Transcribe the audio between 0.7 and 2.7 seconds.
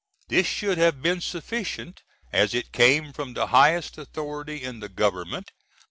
have been sufficient, as